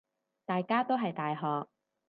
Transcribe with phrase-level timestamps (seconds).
[0.45, 1.69] 大家都係大學